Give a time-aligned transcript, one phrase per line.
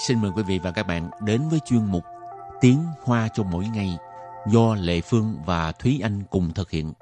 [0.00, 2.04] xin mời quý vị và các bạn đến với chuyên mục
[2.60, 3.98] Tiếng Hoa cho mỗi ngày
[4.46, 6.92] do Lệ Phương và Thúy Anh cùng thực hiện.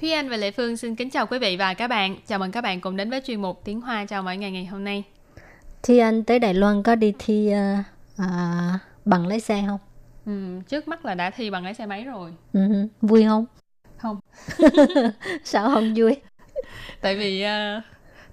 [0.00, 2.16] Thúy Anh và Lệ Phương xin kính chào quý vị và các bạn.
[2.26, 4.66] Chào mừng các bạn cùng đến với chuyên mục Tiếng Hoa chào mỗi ngày ngày
[4.66, 5.04] hôm nay.
[5.82, 7.84] Thúy Anh tới Đài Loan có đi thi uh,
[8.22, 8.26] uh,
[9.04, 9.89] bằng lái xe không?
[10.30, 12.32] Ừ, trước mắt là đã thi bằng lái xe máy rồi.
[12.52, 12.60] Ừ,
[13.02, 13.46] vui không?
[13.96, 14.20] Không.
[15.44, 16.16] Sao không vui?
[17.00, 17.82] Tại vì uh,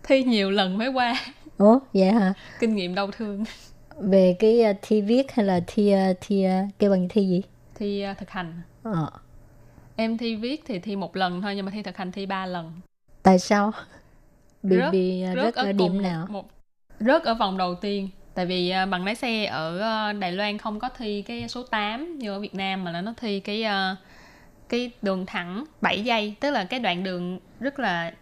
[0.03, 1.13] thi nhiều lần mới qua.
[1.57, 2.33] Ủa, vậy hả?
[2.59, 3.43] Kinh nghiệm đau thương.
[3.97, 7.41] Về cái uh, thi viết hay là thi uh, thi uh, cái bằng thi gì?
[7.75, 8.61] Thi uh, thực hành.
[8.83, 9.09] Ờ.
[9.95, 12.45] Em thi viết thì thi một lần thôi nhưng mà thi thực hành thi ba
[12.45, 12.71] lần.
[13.23, 13.71] Tại sao?
[14.63, 16.27] Bị Rớt- bị uh, rớt rớt ở cùng điểm một- nào?
[16.29, 16.49] Một,
[16.99, 18.09] rớt ở vòng đầu tiên.
[18.37, 21.63] Tại vì uh, bằng lái xe ở uh, Đài Loan không có thi cái số
[21.63, 23.97] 8 như ở Việt Nam mà là nó thi cái uh,
[24.69, 28.13] cái đường thẳng 7 giây, tức là cái đoạn đường rất là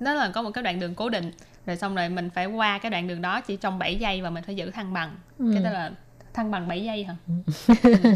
[0.00, 1.32] nó là có một cái đoạn đường cố định
[1.66, 4.30] rồi xong rồi mình phải qua cái đoạn đường đó chỉ trong 7 giây và
[4.30, 5.16] mình phải giữ thăng bằng.
[5.38, 5.50] Ừ.
[5.54, 5.90] Cái đó là
[6.34, 7.16] thăng bằng 7 giây hả?
[7.28, 7.34] Ừ.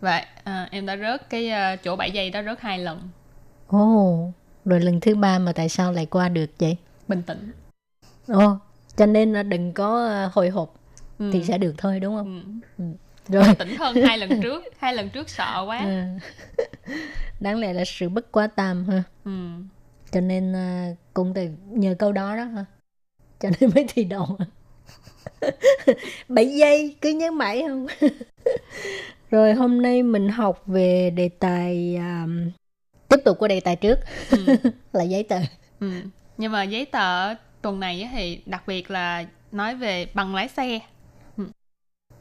[0.00, 1.50] Và à, em đã rớt cái
[1.84, 3.08] chỗ 7 giây đó rớt hai lần.
[3.66, 4.32] Ồ,
[4.64, 6.76] rồi lần thứ ba mà tại sao lại qua được vậy?
[7.08, 7.52] Bình tĩnh.
[8.26, 8.58] Ồ,
[8.96, 10.74] cho nên đừng có uh, hồi hộp
[11.18, 11.30] Ừ.
[11.32, 12.60] thì sẽ được thôi đúng không?
[12.78, 12.84] Ừ.
[13.28, 13.44] Rồi.
[13.44, 14.62] Bình tĩnh hơn hai lần trước.
[14.78, 15.78] Hai lần trước sợ quá.
[15.78, 16.02] Ừ.
[17.40, 19.02] Đáng lẽ là sự bất quá tam ha.
[19.24, 19.30] Ừ.
[20.10, 22.64] cho nên à, cũng từ nhờ câu đó đó hả
[23.40, 24.38] cho nên mới thi đậu
[26.28, 27.86] 7 giây cứ nhớ mãi không
[29.30, 32.26] rồi hôm nay mình học về đề tài à,
[33.08, 33.98] tiếp tục của đề tài trước
[34.30, 34.38] Ừ.
[34.92, 35.36] là giấy tờ
[35.80, 35.90] Ừ.
[36.38, 40.78] Nhưng mà giấy tờ tuần này thì đặc biệt là nói về bằng lái xe.
[41.36, 41.44] Ừ.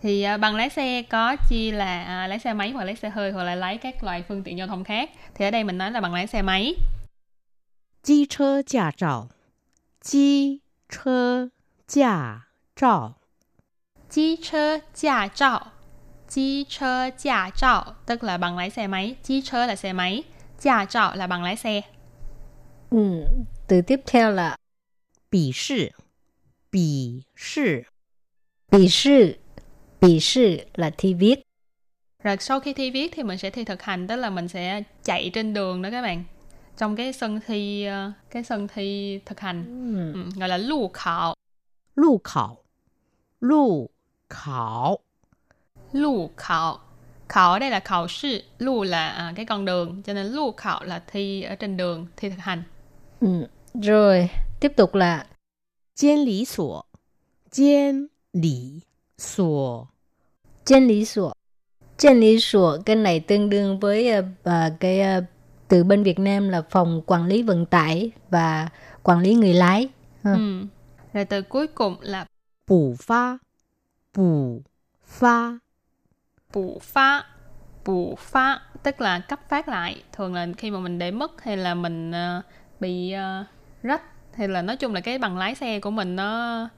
[0.01, 3.09] Thì à, bằng lái xe có chia là à, lái xe máy hoặc lái xe
[3.09, 5.09] hơi hoặc là lái các loại phương tiện giao thông khác.
[5.35, 6.75] Thì ở đây mình nói là bằng lái xe máy.
[8.03, 9.29] Chi chơ giả trào
[10.01, 10.59] chi
[10.89, 11.47] chơ
[11.87, 12.41] giả
[12.75, 13.15] trào
[14.09, 15.61] chi chơ giả trào
[16.29, 19.15] chi chơ giả trào tức là bằng lái xe máy.
[19.23, 20.23] Chi chơ là xe máy
[20.59, 21.81] giả trào là bằng lái xe.
[22.89, 23.25] Ừ,
[23.67, 24.57] từ tiếp theo là
[25.32, 25.92] 笔试，
[26.70, 27.84] 笔试，
[28.70, 29.34] bị sư
[30.00, 31.42] bị sư là thi viết
[32.22, 34.82] Rồi sau khi thi viết thì mình sẽ thi thực hành tức là mình sẽ
[35.04, 36.24] chạy trên đường đó các bạn.
[36.76, 39.64] Trong cái sân thi ờ, cái sân thi thực hành
[39.94, 40.12] ừ.
[40.12, 41.34] ừ, gọi là lưu khảo.
[41.94, 42.56] 路考，
[43.40, 43.90] 路
[44.28, 45.00] 考，
[45.92, 46.78] Lưu khảo.
[47.28, 50.52] Khảo ở đây là khảo sư, lưu là à, cái con đường, cho nên lưu
[50.52, 52.62] khảo là thi ở trên đường, thi thực hành.
[53.20, 53.46] Ừ.
[53.74, 54.28] rồi
[54.63, 55.25] Tiếp tục là
[55.95, 56.83] Chiên lý sổ
[57.51, 58.81] Chiên lý
[59.17, 59.87] sổ
[60.65, 61.33] Chiên lý sổ
[61.97, 64.25] Chiên lý sổ Cái này tương đương với uh,
[64.79, 65.23] cái uh,
[65.67, 68.69] từ bên Việt Nam là phòng quản lý vận tải và
[69.03, 69.89] quản lý người lái.
[70.23, 70.33] Ờ.
[70.33, 70.65] Ừ.
[71.13, 72.25] Rồi từ cuối cùng là
[72.67, 73.37] bù phá.
[74.15, 74.61] Bù
[75.05, 75.59] phá.
[76.53, 77.25] Bù phá.
[77.85, 80.03] Bù phá tức là cấp phát lại.
[80.11, 82.43] Thường là khi mà mình để mất hay là mình uh,
[82.79, 83.47] bị uh,
[83.83, 86.68] rách hay là nói chung là cái bằng lái xe của mình nó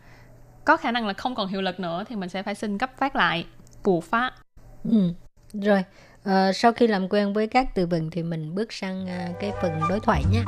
[0.64, 2.90] có khả năng là không còn hiệu lực nữa thì mình sẽ phải xin cấp
[2.98, 3.46] phát lại.
[3.84, 4.32] Bù phá.
[4.84, 5.12] Ừ.
[5.52, 5.84] rồi
[6.24, 9.52] ờ, sau khi làm quen với các từ vựng thì mình bước sang ờ, cái
[9.62, 10.42] phần đối thoại nhé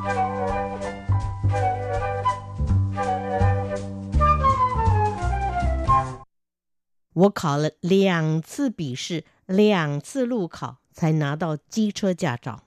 [7.14, 12.62] 我考了两次笔试，两次路考，才拿到机车驾照。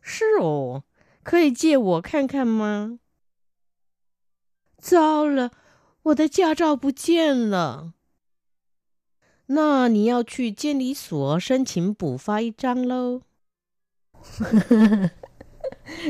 [0.00, 0.84] 是哦，
[1.22, 2.98] 可以借我看看吗？
[4.78, 5.50] 糟了，
[6.02, 7.94] 我的驾照不见了。
[9.46, 13.22] 那你要去监理所申请补发一张喽。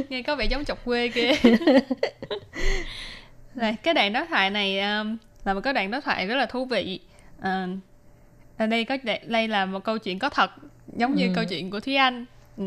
[0.08, 1.32] nghe có vẻ giống chọc quê kia
[3.54, 6.46] này cái đoạn đối thoại này um, là một cái đoạn đối thoại rất là
[6.46, 7.00] thú vị
[7.40, 7.68] Ờ,
[8.56, 8.96] ở đây có
[9.26, 10.50] đây là một câu chuyện có thật
[10.96, 11.32] giống như Ừ.
[11.34, 12.24] câu chuyện của thúy anh
[12.56, 12.64] ừ.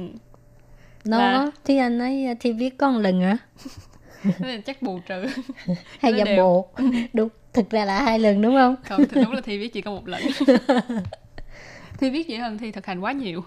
[1.05, 3.37] nó Là- thì anh ấy ờ, thi viết con lần hả
[4.23, 5.25] Thế nên chắc bù trừ
[5.99, 6.37] hay Nó giả đều.
[6.37, 6.69] bộ
[7.13, 9.81] đúng thực ra là hai lần đúng không không thì đúng là thi viết chỉ
[9.81, 10.21] có một lần
[11.99, 13.43] thi viết dễ hơn thi thực hành quá nhiều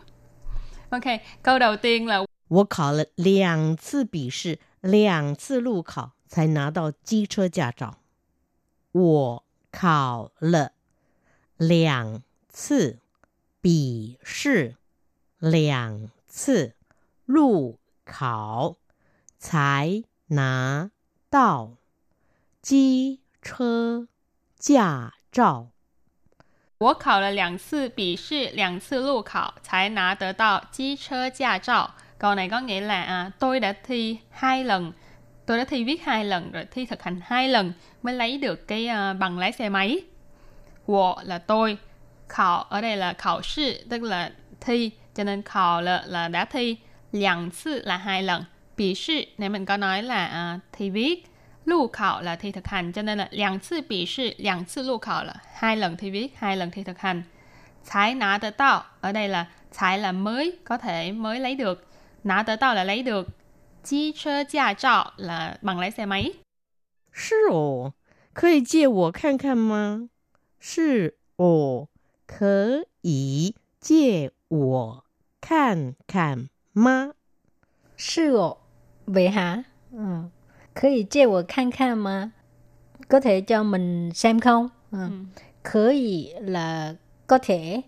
[0.91, 1.05] ok
[1.43, 7.99] câu đầu tiên là 我考了两次笔试，两次路考，才拿到机车驾照。
[8.91, 10.73] 我考了
[11.57, 12.99] 两次
[13.63, 14.75] 笔试，
[15.39, 16.73] 两次
[17.27, 18.77] 路考，
[19.39, 20.91] 才拿
[21.31, 21.77] 到
[22.61, 24.07] 机车
[24.59, 25.69] 驾照。
[26.79, 31.95] 我考了两次笔试，两次路考才拿得到机车驾照.
[32.19, 34.93] Câu này có nghĩa là à, tôi đã thi hai lần,
[35.47, 37.73] tôi đã thi viết hai lần rồi thi thực hành hai lần
[38.03, 40.01] mới lấy được cái uh, bằng lái xe máy.
[40.87, 41.79] Wo là tôi,
[42.29, 46.45] khảo ở đây là khảo sư tức là thi, cho nên khảo là, là đã
[46.45, 46.77] thi,
[47.15, 48.45] lần sư là hai lần,
[48.77, 51.25] bị sư này mình có nói là uh, thi viết,
[51.65, 56.33] lưu khảo là thi thực hành cho nên là 两次笔试两次路考 là hai lần thi viết
[56.37, 57.23] hai lần thi thực hành
[57.87, 61.87] Thái nã tờ tạo ở đây là thái là mới có thể mới lấy được
[62.25, 63.29] nã tờ tạo là lấy được
[63.85, 66.33] chi chơ gia trao là bằng lái xe máy
[67.13, 67.93] 是哦，
[68.33, 70.09] 可以借我看看吗？
[70.61, 71.89] 是哦，
[72.27, 75.05] 可以借我
[75.41, 77.13] 看看 吗？
[77.97, 78.57] 是哦，
[79.07, 79.65] vậy hả?
[79.93, 80.31] Ừ.
[80.75, 82.33] 可以借我看看吗?
[83.09, 84.69] Có thể cho mình xem không?
[84.91, 84.99] Ừ.
[84.99, 85.11] ừ.
[85.63, 86.95] Khở ý là
[87.27, 87.83] có thể,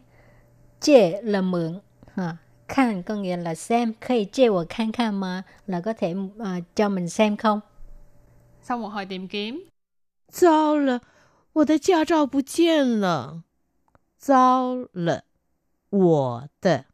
[0.80, 1.80] chê là mượn,
[2.14, 2.36] à,
[2.68, 6.14] khăn có nghĩa là xem, có thể chê của khăn khăn mà là có thể
[6.14, 7.60] uh, cho mình xem không?
[8.62, 9.68] Sau một hồi tìm kiếm,
[10.30, 11.00] 糟了，
[11.52, 13.42] 我的驾照不见了！
[14.18, 15.24] 糟了，
[15.90, 16.84] 我的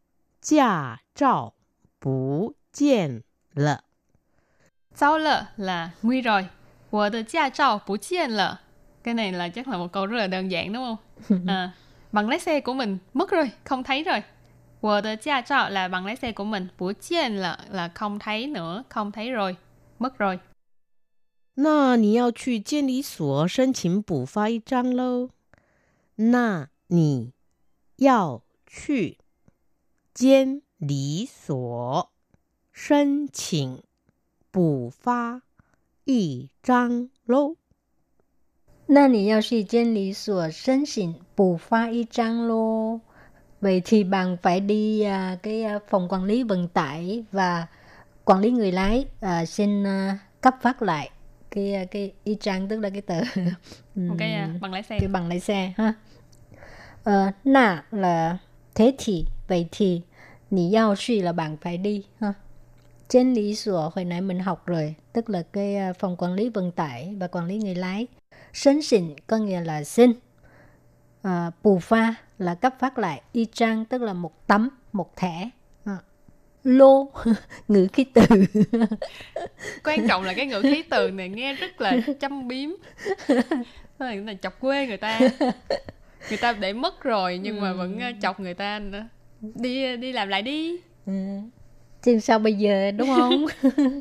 [0.41, 1.55] 驾照
[2.03, 3.23] 不见
[3.55, 3.85] 了。
[4.95, 6.49] Sao lợ là nguy rồi.
[6.91, 8.57] Wo de gia trao bù chiên lợ.
[9.03, 10.97] Cái này là chắc là một câu rất là đơn giản đúng không?
[11.47, 11.73] À,
[12.13, 14.23] bằng lái xe của mình mất rồi, không thấy rồi.
[14.81, 18.19] Wo de gia trao là bằng lái xe của mình, bù chiên là là không
[18.19, 19.57] thấy nữa, không thấy rồi,
[19.99, 20.39] mất rồi.
[21.61, 25.31] 那你要去监理所申请补发一张喽。
[26.15, 27.33] 那你
[27.97, 29.19] 要去
[30.15, 32.11] 监 理所
[32.73, 33.83] 申请
[34.51, 35.43] 补发
[36.05, 37.57] 一张喽。
[38.87, 43.01] 那你要去监理所申请补phát y trang lô.
[43.61, 47.67] Vậy thì bạn phải đi à, cái à, phòng quản lý vận tải và
[48.25, 51.11] quản lý người lái à, xin à, cấp phát lại
[51.51, 53.21] cái à, cái y trang tức là cái tờ
[53.95, 54.99] Một cái à, ừm, bằng lái xe.
[55.01, 55.95] cái bằng lái xe ha.
[57.05, 58.39] Ờ, nà là
[58.75, 60.03] thế thì vậy thì
[60.54, 62.34] nì yao suy là bạn phải đi ha.
[63.08, 66.50] Trên lý sủa hồi nãy mình học rồi, tức là cái à, phòng quản lý
[66.50, 68.08] vận tải và quản lý người lái.
[68.54, 70.12] Sân xịn có nghĩa là xin.
[71.22, 73.22] À, bù pha là cấp phát lại.
[73.32, 75.50] Y trang tức là một tấm, một thẻ.
[75.86, 75.98] À.
[76.64, 77.12] Lô,
[77.68, 78.22] ngữ khí từ.
[79.84, 82.70] Quan trọng là cái ngữ khí từ này nghe rất là châm biếm.
[84.00, 85.20] Là chọc quê người ta.
[86.30, 89.04] Người ta để mất rồi nhưng mà vẫn ờ, chọc người ta nữa
[89.56, 90.78] đi đi làm lại đi.
[91.06, 91.14] Ừ.
[92.02, 93.46] chứ sao bây giờ đúng không?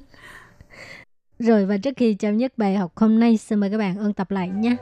[1.38, 4.12] Rồi và trước khi chào nhất bài học hôm nay xin mời các bạn ôn
[4.12, 4.76] tập lại nhé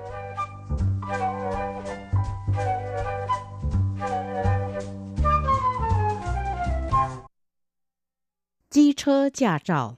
[8.70, 9.96] Chi chơ giả trào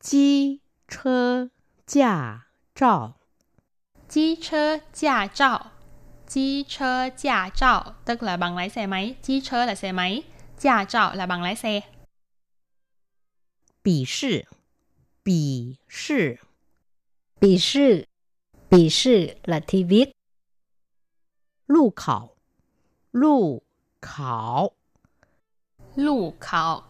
[0.00, 0.58] Chi
[0.88, 1.46] chơ
[1.88, 3.14] giả trào
[4.08, 5.60] Chi chơ giả trào
[6.32, 9.14] Chi chơ giả trạo tức là bằng lái xe máy.
[9.22, 10.22] Chi chơ là xe máy.
[10.58, 11.80] Giả trạo là bằng lái xe.
[13.84, 14.42] Bỉ sư
[15.24, 16.34] Bỉ sư
[17.40, 18.04] Bỉ sư
[18.70, 20.10] Bỉ sư là thi viết.
[21.68, 22.34] Lụ khảo
[23.12, 23.62] Lụ
[24.02, 24.70] khảo
[25.94, 26.82] Lụ khảo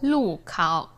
[0.00, 0.88] Lụ khảo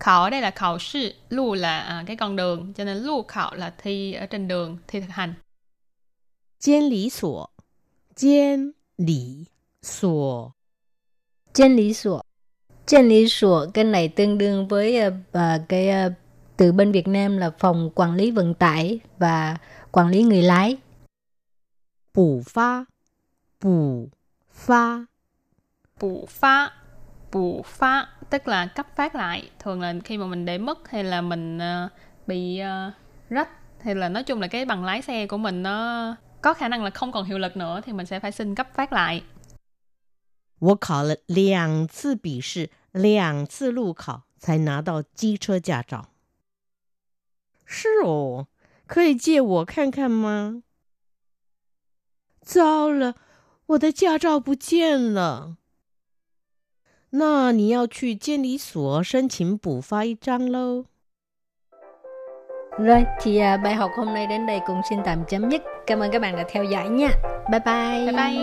[0.00, 1.12] Khảo đây là khảo sư.
[1.28, 2.72] Lụ là à, cái con đường.
[2.74, 5.34] Cho nên lụ khảo là thi ở trên đường, thi thực hành.
[6.59, 7.49] 监理所，
[8.15, 9.47] 监理
[9.81, 10.51] 所，
[11.53, 12.21] Trên lý sủa.
[12.85, 16.13] Trên lý sủa cái này tương đương với ờ, ờ, cái ờ,
[16.57, 19.57] từ bên Việt Nam là phòng quản lý vận tải và
[19.91, 20.77] quản lý người lái.
[22.13, 22.85] 补发，
[23.59, 24.09] 补
[24.51, 25.05] 发，
[25.99, 26.71] Bù phá.
[27.31, 29.49] Bù phá tức là cấp phát lại.
[29.59, 31.89] Thường là khi mà mình để mất hay là mình ờ,
[32.27, 32.91] bị ờ,
[33.29, 33.49] rách
[33.81, 36.83] hay là nói chung là cái bằng lái xe của mình nó có khả năng
[36.83, 39.23] là không còn hiệu lực nữa thì mình sẽ phải xin cấp phát lại.
[40.59, 46.09] 我考了两次笔试，两次路考，才拿到机车驾照。
[47.65, 48.47] 是哦，
[48.87, 50.63] 可以借我看看吗？
[52.41, 53.15] 糟了，
[53.67, 55.57] 我的驾照不见了。
[57.11, 60.85] 那你要去监理所申请补发一张喽。
[62.78, 65.62] Rồi, thì à, bài học hôm nay đến đây cũng xin tạm chấm dứt.
[65.86, 67.08] Cảm ơn các bạn đã theo dõi nha.
[67.50, 68.06] Bye bye.
[68.06, 68.34] Bye bye.